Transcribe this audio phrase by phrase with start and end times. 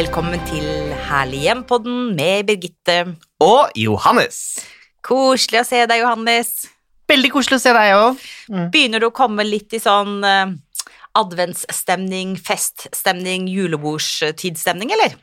[0.00, 0.64] Velkommen til
[1.10, 2.94] Herlig hjem-podden med Birgitte.
[3.44, 4.38] Og Johannes.
[5.04, 6.54] Koselig å se deg, Johannes.
[7.10, 8.22] Veldig koselig å se deg òg.
[8.72, 10.54] Begynner du å komme litt i sånn eh,
[11.20, 15.18] adventsstemning, feststemning, julebordstidsstemning, eller?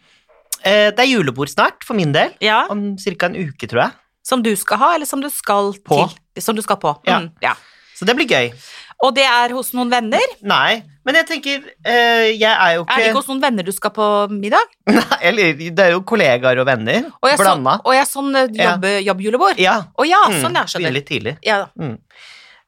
[0.62, 2.36] Eh, det er julebord snart, for min del.
[2.46, 2.68] Ja.
[2.70, 3.32] Om ca.
[3.32, 3.98] en uke, tror jeg.
[4.30, 6.04] Som du skal ha, eller som du skal På.
[6.04, 6.46] til?
[6.46, 6.94] Som du skal på.
[7.10, 7.24] Ja.
[7.24, 7.58] Mm, ja.
[7.98, 8.54] Så det blir gøy.
[9.06, 10.24] Og det er hos noen venner?
[10.42, 13.64] Nei, men jeg tenker eh, Jeg er jo Er det ikke ikke hos noen venner
[13.68, 14.72] du skal på middag?
[14.90, 17.06] Nei, Eller det er jo kollegaer og venner.
[17.22, 17.76] Og jeg, så, Blanda.
[17.86, 19.00] og jeg sånn jobb, Ja.
[19.12, 19.62] jobbjulebord?
[19.62, 19.76] Ja.
[19.94, 20.96] Å ja, mm, sånn, jeg skjønner.
[20.98, 21.36] litt tidlig.
[21.46, 21.60] Ja,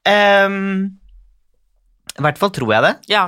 [0.10, 1.00] Ehm,
[2.18, 2.94] I hvert fall tror jeg det.
[3.16, 3.26] ja.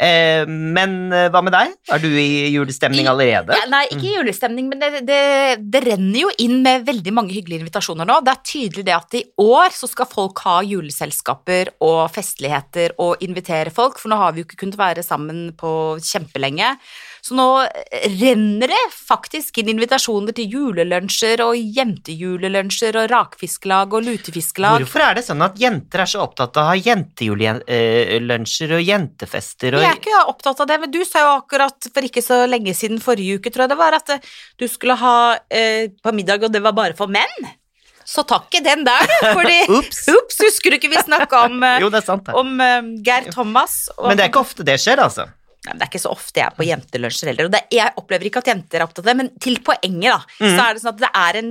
[0.00, 1.74] Eh, men eh, hva med deg?
[1.92, 3.56] Er du i julestemning allerede?
[3.58, 5.20] Ja, nei, ikke julestemning, men det, det,
[5.60, 8.20] det renner jo inn med veldig mange hyggelige invitasjoner nå.
[8.24, 13.20] Det er tydelig det at i år så skal folk ha juleselskaper og festligheter og
[13.26, 16.72] invitere folk, for nå har vi jo ikke kunnet være sammen på kjempelenge.
[17.20, 17.46] Så nå
[18.20, 24.84] renner det faktisk inn invitasjoner til julelunsjer og jentejulelunsjer og rakfisklag og lutefiskelag.
[24.84, 29.76] Hvorfor er det sånn at jenter er så opptatt av å ha jentejulelunsjer og jentefester
[29.76, 32.42] og Jeg er ikke opptatt av det, men du sa jo akkurat for ikke så
[32.50, 34.28] lenge siden, forrige uke tror jeg det var, at eh,
[34.60, 35.16] du skulle ha
[35.48, 37.50] eh, på middag, og det var bare for menn.
[38.10, 40.06] Så tar ikke den der, fordi Ups.
[40.10, 43.84] Ups, husker du ikke vi snakka om, eh, Jo, sant, om eh, Geir Thomas?
[43.98, 45.28] Og, Men det er ikke ofte det skjer, altså.
[45.66, 47.44] Nei, det er ikke så ofte jeg er på jentelunsjer heller.
[47.44, 50.20] Og det, jeg opplever ikke at jenter er opptatt av det, men til poenget, da,
[50.40, 51.50] så er det sånn at det er en,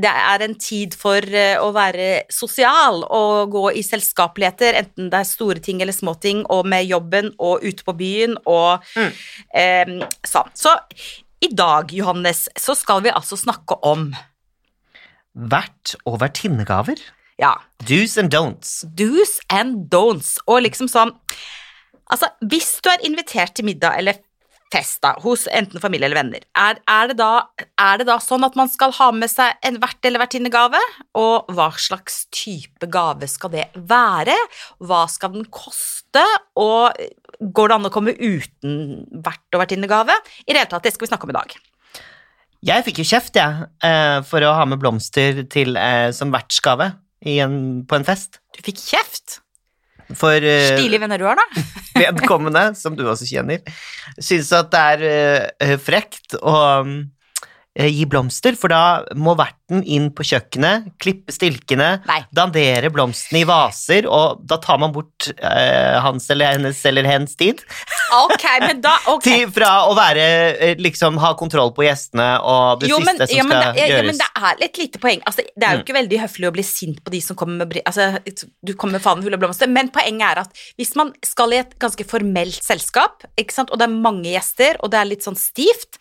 [0.00, 5.20] det er en tid for eh, å være sosial og gå i selskapeligheter, enten det
[5.20, 9.12] er store ting eller små ting, og med jobben og ute på byen og Mm.
[9.54, 9.92] eh,
[10.24, 10.48] sånn.
[10.56, 10.72] Så
[11.44, 14.14] i dag, Johannes, så skal vi altså snakke om
[15.36, 16.98] Vert- og vertinnegaver.
[17.38, 17.54] ja,
[17.84, 18.84] Do's and don'ts.
[18.94, 21.12] do's and don'ts, og liksom sånn
[22.10, 24.18] Altså, hvis du er invitert til middag eller
[24.70, 27.30] fest da, hos enten familie eller venner, er, er, det da,
[27.78, 30.80] er det da sånn at man skal ha med seg en vert- eller vertinnegave?
[31.18, 34.36] Og hva slags type gave skal det være?
[34.86, 36.22] Hva skal den koste?
[36.58, 36.94] Og
[37.40, 38.78] går det an å komme uten
[39.24, 40.14] vert- og vertinnegave?
[40.46, 41.58] I det hele tatt, det skal vi snakke om i dag.
[42.70, 46.92] Jeg fikk jo kjeft, jeg, ja, for å ha med blomster til, eh, som vertsgave
[47.20, 48.38] på en fest.
[48.52, 49.40] Du fikk kjeft.
[50.18, 51.64] For uh, Stilige venner du har, da.
[52.00, 53.62] vedkommende, som du også kjenner,
[54.18, 56.56] syns at det er uh, frekt å
[56.86, 57.19] mm, eh,
[57.88, 62.18] gi blomster, for da må verten inn på kjøkkenet, klippe stilkene, Nei.
[62.34, 67.36] dandere blomstene i vaser, og da tar man bort eh, hans eller hennes eller hens
[67.40, 67.62] tid.
[68.18, 69.22] Ok, men da ok.
[69.24, 70.26] Til, fra å være
[70.58, 73.74] eh, liksom ha kontroll på gjestene og det jo, men, siste som ja, men, skal
[73.74, 74.10] det, ja, gjøres.
[74.10, 75.22] men det er et lite poeng.
[75.26, 75.84] Altså, det er jo Mm.
[75.86, 78.18] ikke veldig høflig å bli sint på de som kommer med altså,
[78.66, 81.60] Du kommer med fanen full av blomster, men poenget er at hvis man skal i
[81.62, 85.24] et ganske formelt selskap, ikke sant, og det er mange gjester, og det er litt
[85.24, 86.00] sånn stivt,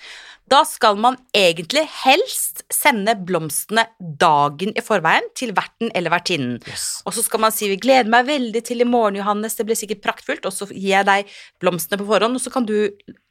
[0.49, 6.57] da skal man egentlig helst sende blomstene dagen i forveien til verten eller vertinnen.
[6.67, 7.01] Yes.
[7.05, 9.79] Og så skal man si 'vi gleder meg veldig til i morgen, Johannes, det blir
[9.79, 11.25] sikkert praktfullt', og så gir jeg deg
[11.61, 12.89] blomstene på forhånd, og så kan du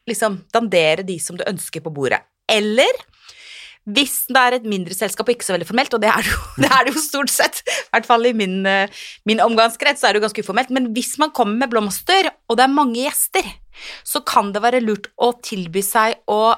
[0.09, 2.21] liksom dandere de som du ønsker på bordet.
[2.49, 2.93] Eller
[3.89, 6.33] hvis det er et mindre selskap og ikke så veldig formelt, og det er det
[6.33, 8.91] jo, det er det jo stort sett, i hvert fall i min, eh,
[9.29, 12.59] min omgangskrets, så er det jo ganske uformelt, men hvis man kommer med blomster, og
[12.59, 13.49] det er mange gjester,
[14.05, 16.57] så kan det være lurt å tilby seg å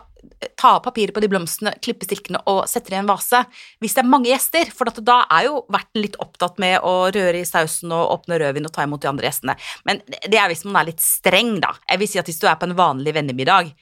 [0.57, 3.43] ta av papiret på de blomstene, klippe stilkene og sette det i en vase
[3.81, 7.41] hvis det er mange gjester, for da er jo verten litt opptatt med å røre
[7.41, 9.57] i sausen og åpne rødvin og ta imot de andre gjestene.
[9.89, 11.73] Men det er hvis man er litt streng, da.
[11.89, 13.73] Jeg vil si at hvis du er på en vanlig vennemiddag,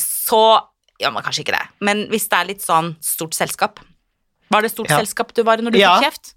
[0.00, 0.42] så
[1.00, 1.64] gjør man kanskje ikke det.
[1.84, 3.80] Men hvis det er litt sånn stort selskap
[4.48, 5.00] Var det stort Ja.
[5.02, 5.96] selskap du var i når du Ja.
[5.98, 6.34] fikk kjeft?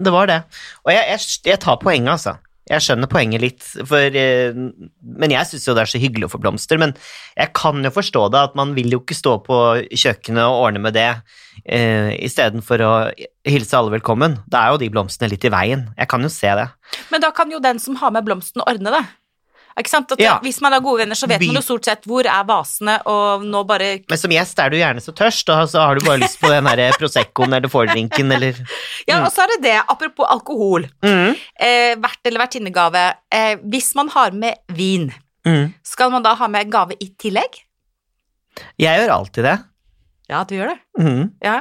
[0.00, 0.42] Det var det.
[0.84, 1.20] Og jeg, jeg,
[1.52, 2.38] jeg tar poenget, altså.
[2.70, 6.32] Jeg skjønner poenget litt, for, eh, men jeg syns jo det er så hyggelig å
[6.36, 6.78] få blomster.
[6.78, 6.94] Men
[7.34, 10.84] jeg kan jo forstå det, at man vil jo ikke stå på kjøkkenet og ordne
[10.86, 11.08] med det
[11.66, 12.92] eh, istedenfor å
[13.48, 14.38] hilse alle velkommen.
[14.50, 15.88] Da er jo de blomstene litt i veien.
[15.98, 16.68] Jeg kan jo se det.
[17.10, 19.04] Men da kan jo den som har med blomsten, ordne det.
[19.78, 20.10] Ikke sant?
[20.18, 20.38] Ja.
[20.42, 22.96] Hvis man er gode venner, så vet By- man jo stort sett hvor er vasene,
[23.06, 26.04] og nå bare Men som gjest er du gjerne så tørst, og så har du
[26.04, 28.54] bare lyst på den her Proseccoen eller Fordrinken eller
[29.08, 30.88] Ja, og så er det det, apropos alkohol.
[31.02, 31.34] mm.
[31.60, 33.04] Eh, vert eller vertinnegave.
[33.32, 35.12] Eh, hvis man har med vin,
[35.46, 35.72] Mm.
[35.82, 37.62] skal man da ha med gave i tillegg?
[38.78, 39.58] Jeg gjør alltid det.
[40.28, 40.78] Ja, du gjør det.
[41.00, 41.30] Mm.
[41.42, 41.60] Ja.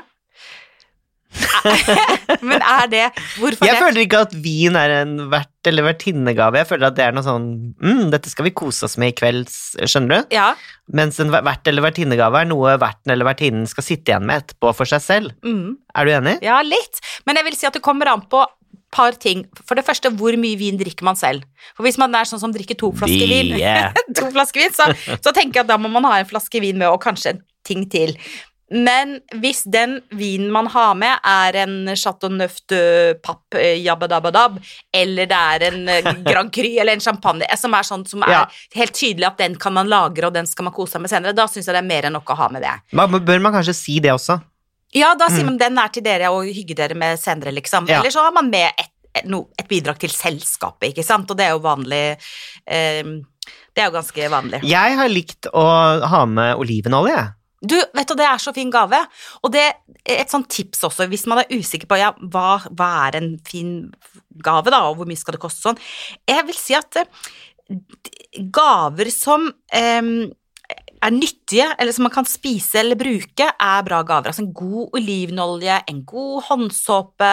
[2.49, 3.03] Men er det
[3.37, 3.81] Hvorfor Jeg det?
[3.83, 6.57] føler ikke at vin er en vert- eller vertinnegave.
[6.61, 7.47] Jeg føler at det er noe sånn
[7.77, 9.51] mm, Dette skal vi kose oss med i kveld,
[9.83, 10.35] skjønner du?
[10.35, 10.53] Ja.
[10.95, 14.71] Mens en vert- eller vertinnegave er noe verten eller vertinnen skal sitte igjen med etterpå
[14.77, 15.35] for seg selv.
[15.45, 15.75] Mm.
[15.93, 16.37] Er du enig?
[16.45, 17.03] Ja, litt.
[17.27, 18.45] Men jeg vil si at det kommer an på
[18.93, 19.43] par ting.
[19.67, 21.45] For det første, hvor mye vin drikker man selv?
[21.77, 23.93] For hvis man er sånn som drikker to flasker vin, yeah.
[24.17, 24.89] to flasker vin så,
[25.19, 27.43] så tenker jeg at da må man ha en flaske vin med, og kanskje en
[27.67, 28.15] ting til.
[28.71, 34.59] Men hvis den vinen man har med, er en Chateau Neuf de Papp eh, jabbadabadab,
[34.93, 38.21] eller det er en eh, Grand Cru eller en champagne eh, som er sånn som
[38.27, 38.43] er Ja.
[38.75, 41.33] helt tydelig at den kan man lagre, og den skal man kose seg med senere,
[41.33, 42.75] da syns jeg det er mer enn nok å ha med det.
[42.93, 44.37] Man, bør man kanskje si det også?
[44.93, 47.85] Ja, da sier man den er til dere og hygge dere med senere, liksom.
[47.85, 47.91] Mm.
[47.93, 47.99] Ja.
[47.99, 51.57] Eller så har man med et, et bidrag til selskapet, ikke sant, og det er
[51.57, 52.03] jo vanlig
[52.65, 53.03] eh,
[53.73, 54.61] Det er jo ganske vanlig.
[54.65, 55.65] Jeg har likt å
[56.13, 57.17] ha med olivenolje.
[57.17, 57.33] jeg.
[57.59, 58.99] Du, vet du, det er så fin gave.
[59.43, 62.89] Og det er et sånt tips også, hvis man er usikker på ja, hva, hva
[63.09, 63.73] er en fin
[64.45, 65.81] gave, da, og hvor mye skal det koste sånn.
[66.29, 67.09] Jeg vil si at eh,
[68.55, 70.13] gaver som eh,
[70.99, 74.31] er nyttige, eller som man kan spise eller bruke, er bra gaver.
[74.31, 77.29] Altså en god olivenolje, en god håndsåpe,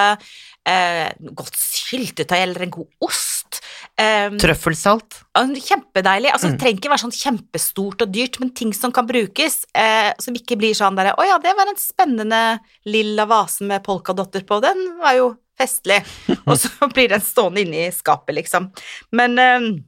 [0.70, 3.60] eh, godt syltetøy eller en god ost.
[3.98, 5.18] Eh, Trøffelsalt.
[5.34, 6.30] Kjempedeilig.
[6.32, 6.52] Altså, Mm.
[6.52, 10.34] Det trenger ikke være sånn kjempestort og dyrt, men ting som kan brukes, eh, som
[10.34, 14.60] ikke blir sånn derre Å ja, det var en spennende lilla vase med polkadotter på,
[14.62, 16.04] den var jo festlig.
[16.46, 18.70] og så blir den stående inne i skapet, liksom.
[19.12, 19.82] Men, eh,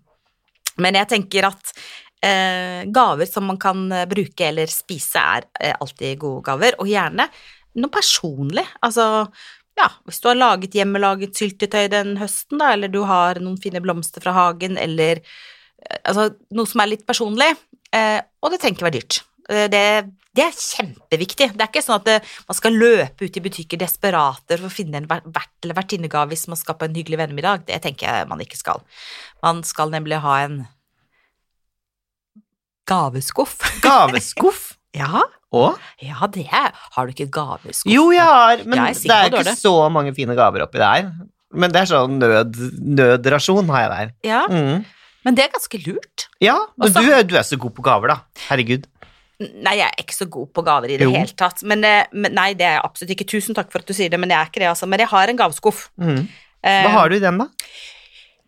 [0.79, 1.75] men jeg tenker at
[2.23, 7.29] gaver som man kan eh, bruke eller spise, er eh, alltid gode gaver, og gjerne
[7.79, 8.65] noe personlig.
[8.82, 9.29] Altså
[9.79, 13.82] ja, hvis du har laget hjemmelaget syltetøy den høsten, da, eller du har noen fine
[13.85, 17.53] blomster fra hagen, eller eh, altså, noe som er litt personlig,
[17.94, 19.20] eh, og det trenger ikke være dyrt.
[19.49, 19.85] Eh, det,
[20.37, 21.50] det er kjempeviktig.
[21.55, 22.17] Det er ikke sånn at det,
[22.49, 26.49] man skal løpe ut i butikker desperater for å finne en vert eller vertinnegave hvis
[26.50, 27.69] man skal på en hyggelig vennemiddag.
[27.70, 28.82] Det tenker jeg man ikke skal.
[29.44, 30.61] Man skal nemlig ha en
[32.88, 33.58] gaveskuff.
[33.85, 34.62] Gaveskuff.
[35.00, 35.23] ja,
[35.55, 35.79] Og?
[36.05, 37.88] ja, det er Har du ikke gaveskuff?
[37.93, 41.11] Jo, jeg har, men Jeg er det er ikke så mange fine gaver oppi der.
[41.55, 42.56] Men det er sånn nød,
[42.99, 44.11] nødrasjon har jeg der.
[44.29, 44.85] Ja, Mm.
[45.25, 46.26] men det er ganske lurt.
[46.44, 48.19] Ja, men du, du er så god på gaver, da.
[48.50, 48.85] Herregud.
[49.38, 51.12] Nei, jeg er ikke så god på gaver i det Jo.
[51.14, 51.62] hele tatt.
[51.62, 53.26] Men, eh, men, nei, det er jeg absolutt ikke.
[53.32, 54.88] Tusen takk for at du sier det, men jeg er ikke det, altså.
[54.91, 55.84] Men jeg har en gaveskuff.
[56.00, 56.25] Mm.
[56.64, 57.46] Eh, Hva har du i den, da?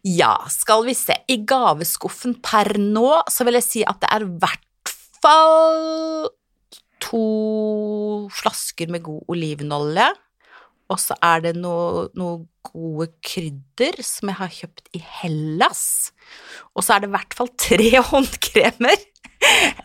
[0.07, 1.17] Ja, skal vi se.
[1.29, 6.31] I gaveskuffen per nå så vil jeg si at det er i hvert fall
[7.01, 7.25] to
[8.33, 10.09] flasker med god olivenolje.
[10.91, 15.85] Og så er det noe, noe gode krydder som jeg har kjøpt i Hellas.
[16.75, 19.07] Og så er det i hvert fall tre håndkremer.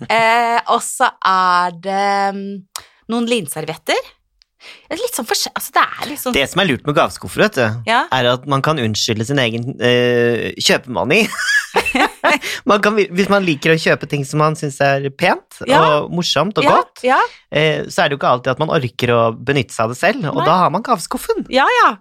[0.09, 2.09] eh, og så er det
[2.39, 2.47] mm,
[3.13, 4.14] noen linservietter.
[4.89, 5.27] Det er sånn.
[5.27, 8.05] Altså, det er sånn Det som er lurt med gaveskuffer, vet du, Ja.
[8.13, 11.25] er at man kan unnskylde sin egen uh, kjøpemani.
[12.69, 15.81] man kan, hvis man liker å kjøpe ting som man syns er pent Ja.
[15.81, 19.13] og morsomt og ja, godt, eh, så er det jo ikke alltid at man orker
[19.15, 20.47] å benytte seg av det selv, og Nei.
[20.47, 21.45] da har man gaveskuffen.
[21.53, 21.95] Ja, ja.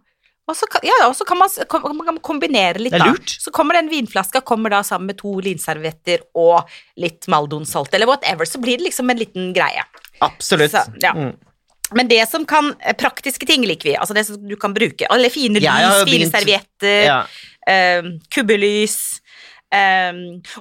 [0.45, 0.93] Og så kan, ja,
[1.25, 3.15] kan man, kom, man kan kombinere litt, er da.
[3.41, 6.69] Så kommer den vinflaska kommer da sammen med to linservietter og
[7.01, 9.87] litt maldonsalt, eller whatever, så blir det liksom en liten greie.
[10.25, 10.75] Absolutt.
[10.75, 11.15] Så, ja.
[11.17, 11.33] Mm.
[11.93, 15.07] Men det som kan eh, Praktiske ting liker vi, altså det som du kan bruke.
[15.13, 17.19] Alle fine lys, ja, fine servietter, Ja.
[17.69, 18.03] eh,
[18.35, 18.97] kubbelys
[19.75, 20.13] eh,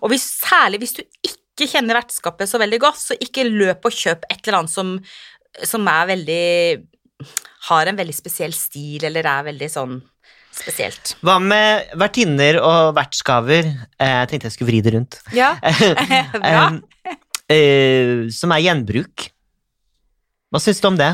[0.02, 3.94] Og hvis, særlig hvis du ikke kjenner vertskapet så veldig godt, så ikke løp og
[3.96, 4.96] kjøp et eller annet som,
[5.63, 6.44] som er veldig
[7.70, 10.01] Har en veldig spesiell stil, eller er veldig sånn
[10.53, 11.15] spesielt.
[11.25, 13.65] Hva med vertinner og vertsgaver?
[13.98, 15.15] Eh, Jeg tenkte jeg skulle vri det rundt.
[15.34, 15.56] Ja,
[16.34, 16.65] bra.
[17.50, 19.30] Eh, som er gjenbruk.
[20.53, 21.13] Hva syns du om det?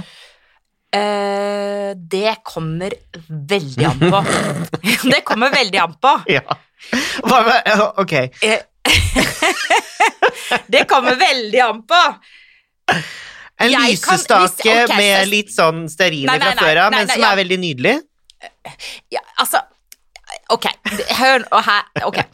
[0.92, 2.92] Uh, det kommer
[3.30, 4.20] veldig an på.
[5.14, 6.12] det kommer veldig an på.
[6.28, 6.44] Ja.
[7.24, 7.70] Hva med,
[8.04, 8.14] ok.
[8.44, 8.60] Eh,
[10.76, 12.02] det kommer veldig an på.
[13.60, 17.08] En Jeg kan- hvis- okay, med litt sånn stearin Nei, nei, fra før av, men
[17.08, 17.96] som er veldig nydelig.
[19.12, 19.64] Ja, altså
[20.50, 20.66] Ok,
[21.20, 22.26] hør og her, Okay.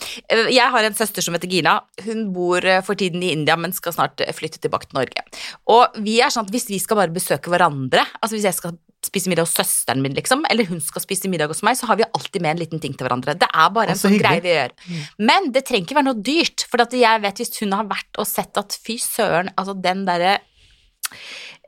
[0.54, 1.80] Jeg har en søster som heter Gina.
[2.06, 5.24] Hun bor eh, for tiden i India, men skal snart eh, flytte tilbake til Norge.
[5.72, 8.78] Og vi er sånn at hvis vi skal bare besøke hverandre, altså hvis jeg skal
[9.06, 12.00] spise middag hos søsteren min, liksom, eller hun skal spise middag hos meg, så har
[12.00, 13.36] vi alltid med en liten ting til hverandre.
[13.38, 14.74] Det er bare en sånn greie vi gjør.
[15.22, 18.22] Men det trenger ikke være noe dyrt, for at jeg vet hvis hun har vært
[18.22, 20.38] og sett at fy søren, altså den derre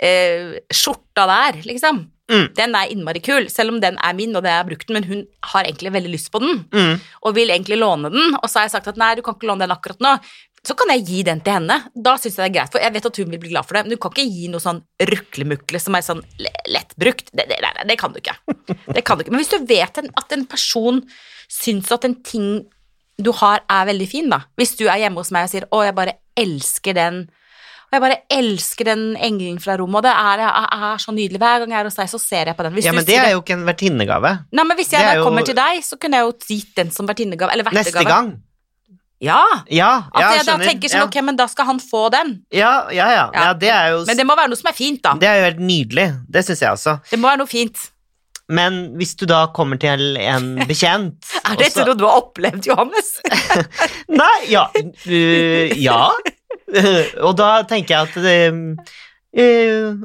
[0.01, 2.05] eh, skjorta der, liksom.
[2.29, 2.47] Mm.
[2.57, 5.03] Den er innmari kul, selv om den er min og det har brukt den, men
[5.07, 5.21] hun
[5.53, 6.99] har egentlig veldig lyst på den Mm.
[7.23, 9.47] og vil egentlig låne den, og så har jeg sagt at nei, du kan ikke
[9.47, 10.17] låne den akkurat nå.
[10.67, 11.77] Så kan jeg gi den til henne.
[11.95, 13.77] Da syns jeg det er greit, for jeg vet at hun vil bli glad for
[13.77, 13.83] det.
[13.85, 17.29] Men du kan ikke gi noe sånn ruklemukle som er sånn le- lettbrukt.
[17.31, 18.35] Det, det, det, det kan du ikke.
[18.91, 19.31] Det kan du ikke.
[19.31, 20.99] Men hvis du vet at en person
[21.47, 22.65] syns at en ting
[23.17, 24.41] du har, er veldig fin, da.
[24.59, 27.29] Hvis du er hjemme hos meg og sier 'Å, jeg bare elsker den
[27.87, 31.39] Og jeg bare elsker den engelen fra rommet, og det er, er, er så nydelig.
[31.39, 32.73] Hver gang jeg er hos deg, så ser jeg på den.
[32.75, 34.31] Hvis Ja, men det er jo ikke en vertinnegave.
[34.51, 36.91] Nei, men hvis jeg da kommer jo- til deg, så kunne jeg jo gitt den
[36.91, 37.93] som vertinnegave, eller vertegave.
[37.95, 38.33] Neste gang.
[39.23, 39.39] Ja!
[39.71, 40.67] Ja, At ja, jeg da skjønner.
[40.67, 41.05] tenker sånn, ja.
[41.07, 42.35] ok, men da skal han få den.
[42.53, 43.23] Ja, ja, ja.
[43.33, 43.53] Ja.
[43.53, 45.15] det er jo Men det må være noe som er fint, da.
[45.17, 46.09] det er jo helt nydelig.
[46.29, 46.99] Det syns jeg også.
[47.09, 47.87] Det må være noe fint.
[48.49, 52.67] Men hvis du da kommer til en bekjent Er det så- noe du har opplevd,
[52.69, 53.09] Johannes?
[54.21, 56.11] Nei, ja uh, Ja.
[57.25, 58.37] og da tenker jeg at det
[59.39, 59.99] øh,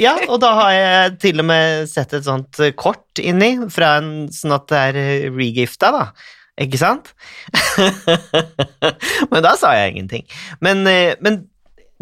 [0.00, 4.28] Ja, og da har jeg til og med sett et sånt kort inni, fra en
[4.32, 6.06] sånn at det er regifta, da.
[6.60, 7.12] Ikke sant?
[9.32, 10.26] men da sa jeg ingenting.
[10.64, 11.44] Men, øh, men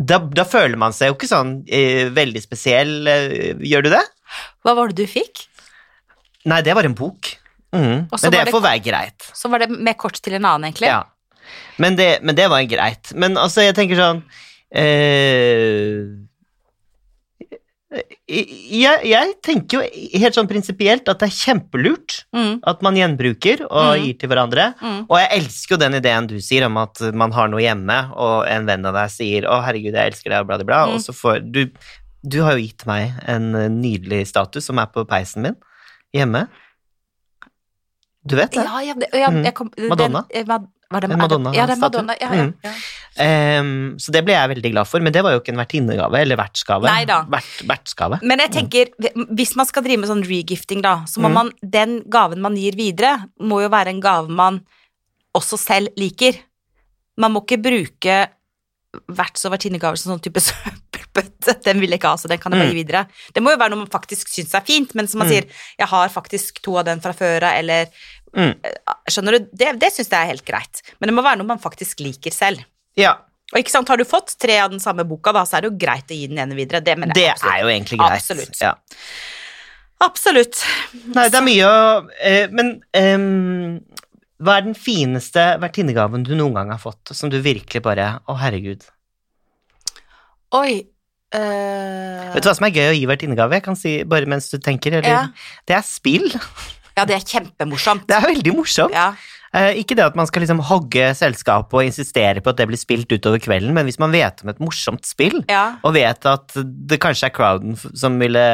[0.00, 2.96] da, da føler man seg jo ikke sånn øh, veldig spesiell.
[3.06, 4.02] øh, gjør du det?
[4.64, 5.44] Hva var det du fikk?
[6.50, 7.34] Nei, det var en bok.
[7.76, 8.08] Mm.
[8.10, 9.30] Men det det- får være greit.
[9.36, 10.90] Så var det med kort til en annen, egentlig.
[10.90, 11.04] Ja.
[11.78, 13.12] Men det, men det var greit.
[13.14, 14.23] Men altså, jeg tenker sånn
[14.71, 16.04] eh,
[18.30, 23.64] jeg, jeg tenker jo helt sånn prinsipielt at det er kjempelurt Mm, at man gjenbruker
[23.66, 24.04] og Mm.
[24.04, 24.66] gir til hverandre.
[24.80, 25.00] mm.
[25.11, 28.47] Og jeg elsker jo den ideen du sier om at man har noe hjemme, og
[28.47, 30.95] en venn av deg sier 'Å, herregud, jeg elsker deg', og bla, bla, bla, Mm.
[30.95, 31.71] og så får du
[32.23, 35.57] Du har jo gitt meg en eh, nydelig status som er på peisen min
[36.14, 36.49] hjemme.
[38.26, 38.62] Du vet det?
[38.62, 39.42] Ja, Mm.
[39.42, 40.26] jeg kom, den- Madonna?
[40.30, 42.02] eh, Mad- Var det, En Madonna- Ja, det statue.
[42.02, 42.14] Madonna.
[42.20, 42.54] Ja, ja, Mm.
[42.64, 42.70] ja.
[43.25, 46.18] Ehm, så det ble jeg veldig glad for, men det var jo ikke en vertinnegave
[46.18, 46.82] eller vertsgave.
[47.30, 48.23] Vert.
[48.23, 48.87] Men jeg tenker,
[49.30, 51.32] hvis man skal drive med sånn regifting, da, så må Mm.
[51.35, 54.61] man Den gaven man gir videre, må jo være en gave man
[55.35, 56.35] også selv liker.
[57.16, 58.28] Man må ikke bruke
[59.09, 61.56] verts- og vertinnegaver som sånn type søppelbøtte.
[61.64, 63.04] Den vil jeg ikke ha, så den kan jeg bare gi videre.
[63.35, 65.35] Det må jo være noe man faktisk syns er fint, men som man Mm.
[65.35, 65.47] sier
[65.78, 67.87] 'jeg har faktisk to av den fra før av', eller
[68.30, 68.54] Mm.
[69.11, 69.38] Skjønner du?
[69.52, 70.82] Det, det syns jeg er helt greit.
[71.00, 72.62] Men det må være noe man faktisk liker selv.
[72.97, 73.16] Ja,
[73.52, 75.70] Og ikke sant, har du fått tre av den samme boka, da, så er det
[75.73, 76.78] jo greit å gi den ene videre.
[76.80, 78.23] Det, det er jo egentlig greit.
[78.23, 78.61] Absolutt.
[78.61, 78.75] Ja.
[80.00, 80.62] Absolutt.
[81.14, 81.80] Nei, det er mye å
[82.23, 83.80] eh, Men ehm,
[84.40, 88.38] hva er den fineste vertinnegaven du noen gang har fått, som du virkelig bare Å,
[88.40, 88.87] herregud.
[90.56, 90.80] Oi.
[91.30, 92.32] Uh...
[92.35, 93.59] Vet du hva som er gøy å gi vertinnegave?
[93.61, 95.25] Jeg kan si bare mens du tenker, eller Ja.
[95.68, 96.30] Det er spill.
[96.97, 98.09] Ja, det er kjempemorsomt.
[98.09, 98.97] Det er veldig morsomt.
[98.97, 99.12] Ja.
[99.50, 102.78] Uh, ikke det at man skal liksom hogge selskapet og insistere på at det blir
[102.78, 105.80] spilt utover kvelden, men hvis man vet om et morsomt spill, Ja.
[105.82, 108.44] og vet at det kanskje er crowden som ville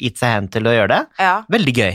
[0.00, 1.36] gitt seg hen til å gjøre det, ja.
[1.46, 1.94] veldig gøy.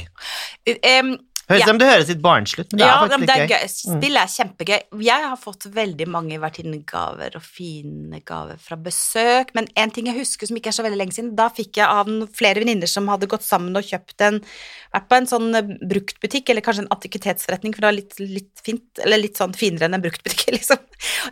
[0.79, 1.17] Em,
[1.47, 1.71] Høres Ja.
[1.71, 3.61] om det høres litt barnslig ut, men det ja, er faktisk det litt gøy.
[3.61, 3.67] gøy.
[3.71, 4.81] Spill er kjempegøy.
[5.07, 10.19] Jeg har fått veldig mange vertinnegaver og fine gaver fra besøk, men en ting jeg
[10.19, 13.07] husker som ikke er så veldig lenge siden, da fikk jeg av flere venninner som
[13.07, 14.43] hadde gått sammen og kjøpt en
[14.93, 18.63] Vært på en sånn eh, bruktbutikk, eller kanskje en antikvitetsforretning, for det var litt, litt
[18.63, 20.79] fint, eller litt sånn finere enn en bruktbutikk, liksom.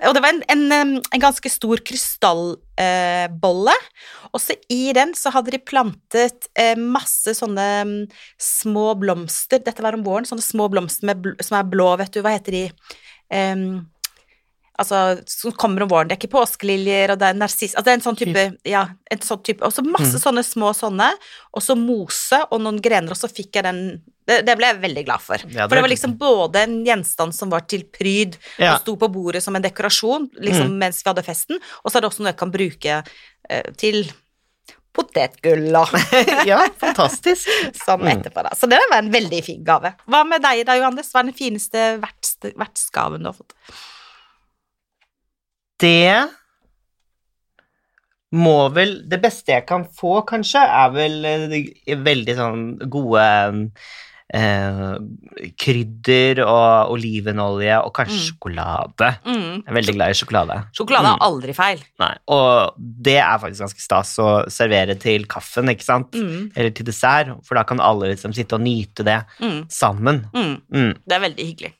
[0.05, 5.31] Og det var en, en, en ganske stor krystallbolle, eh, og så i den så
[5.33, 7.95] hadde de plantet eh, masse sånne mm,
[8.41, 12.13] små blomster, dette var om våren, sånne små blomster med, bl som er blå, vet
[12.15, 12.63] du, hva heter de?
[13.33, 13.65] Um,
[14.79, 14.97] altså,
[15.29, 17.99] som kommer om våren, det er ikke påskeliljer, og det er narsiss, altså det er
[17.99, 18.81] en sånn type, ja,
[19.11, 20.23] en sånn type, og så masse Mm.
[20.25, 21.11] sånne små sånne,
[21.53, 24.81] og så mose og noen grener, og så fikk jeg den, det, det ble jeg
[24.81, 25.37] veldig glad for.
[25.47, 28.73] Ja, for det det- var liksom både en gjenstand som var til pryd, Ja.
[28.75, 30.77] og sto på bordet som en dekorasjon, liksom Mm.
[30.79, 33.03] mens vi hadde festen, og så er det også noe jeg kan bruke
[33.49, 34.11] eh, til
[34.95, 35.91] potetgull og
[36.49, 37.49] ja, fantastisk.
[37.83, 38.11] sånn Mm.
[38.13, 38.53] etterpå, da.
[38.55, 39.91] Så det var en veldig fin gave.
[40.09, 41.11] Hva med deg da, Johannes?
[41.13, 41.85] Hva er den fineste
[42.55, 43.53] vertsgaven du har fått?
[45.79, 46.27] Det
[48.35, 53.25] må vel Det beste jeg kan få, kanskje, er vel eh, veldig sånn gode
[54.33, 54.95] eh,
[55.61, 58.25] krydder og olivenolje og kanskje Mm.
[58.25, 59.09] sjokolade.
[59.25, 59.53] Mm.
[59.61, 60.57] Jeg er veldig glad i sjokolade.
[60.73, 61.13] Sjokolade Mm.
[61.13, 61.79] er aldri feil.
[61.99, 66.11] Nei, og det er faktisk ganske stas å servere til kaffen, ikke sant?
[66.11, 66.51] Mm.
[66.55, 69.65] Eller til dessert, for da kan alle liksom sitte og nyte det Mm.
[69.69, 70.25] sammen.
[70.33, 70.61] Mm.
[70.73, 70.93] Mm.
[71.07, 71.73] Det er veldig hyggelig.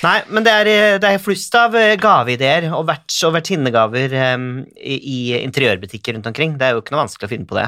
[0.00, 4.14] Nei, men det er, eh, det er flust av eh, gaveideer og verts- og vertinnegaver
[4.32, 4.46] um,
[4.80, 6.54] i, i interiørbutikker rundt omkring.
[6.56, 7.66] Det er jo ikke noe vanskelig å finne på det.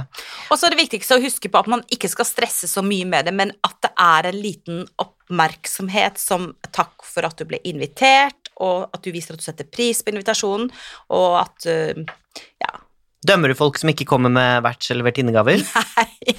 [0.49, 3.09] Og så er det viktigste å huske på at man ikke skal stresse så mye
[3.09, 7.61] med det, men at det er en liten oppmerksomhet som takk for at du ble
[7.69, 10.73] invitert, og at du viser at du setter pris på invitasjonen,
[11.13, 12.79] og at uh, Ja.
[13.23, 15.61] Dømmer du folk som ikke kommer med verts- eller vertinnegaver?
[16.01, 16.35] Nei,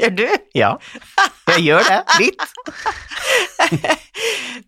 [0.00, 0.26] gjør du?
[0.58, 0.72] Ja,
[1.52, 2.00] jeg gjør det.
[2.24, 4.00] Litt.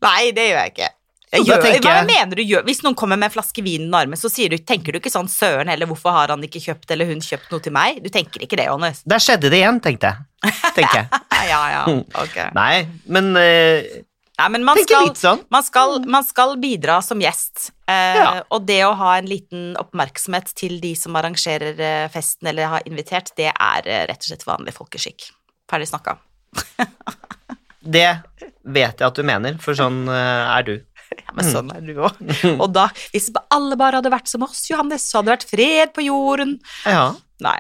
[0.05, 0.89] Nei, det gjør jeg ikke.
[1.29, 2.63] Jeg gjør, tenker hva mener du gjør?
[2.65, 5.13] Hvis noen kommer med en flaske vin under armen, så sier du, tenker du ikke
[5.13, 8.01] sånn 'søren heller, hvorfor har han ikke kjøpt eller hun kjøpt noe til meg'?
[8.01, 9.03] Du tenker ikke det, Johannes?
[9.05, 10.55] Der skjedde det igjen, tenkte jeg.
[10.75, 11.09] Tenker jeg.
[11.49, 11.83] Ja, ja,
[12.19, 12.37] ok.
[12.57, 13.85] Nei, men uh...
[14.39, 15.41] Nei, men man skal, sånn.
[15.51, 17.71] man, skal, man skal bidra som gjest.
[17.91, 18.43] Eh, Ja.
[18.55, 22.87] Og det å ha en liten oppmerksomhet til de som arrangerer eh, festen eller har
[22.87, 25.31] invitert, det er eh, rett og slett vanlig folkeskikk.
[25.71, 26.19] Ferdig snakka.
[27.89, 28.19] Det
[28.75, 30.77] vet jeg at du mener, for sånn eh, er du.
[31.09, 32.19] Ja, men sånn er du òg.
[32.61, 35.95] Og da, hvis alle bare hadde vært som oss, Johannes, så hadde det vært fred
[35.97, 36.59] på jorden.
[36.85, 37.15] Ja.
[37.41, 37.57] Nei.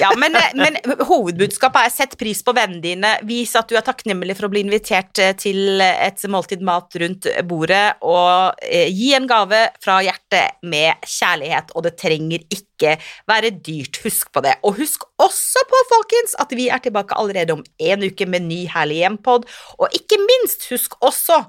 [0.00, 3.10] Ja, men, men hovedbudskapet er sett pris på vennene dine.
[3.28, 7.28] Vis at du er takknemlig for å bli invitert eh, til et måltid mat rundt
[7.48, 12.96] bordet, og eh, gi en gave fra hjertet med kjærlighet, og det trenger ikke
[13.28, 14.00] være dyrt.
[14.06, 14.56] Husk på det.
[14.64, 18.64] Og husk også på, folkens, at vi er tilbake allerede om en uke med ny
[18.72, 19.48] Herlig hjem-pod,
[19.78, 21.42] og ikke minst, husk også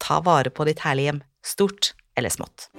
[0.00, 2.70] ta vare på ditt herlige hjem, stort eller smått.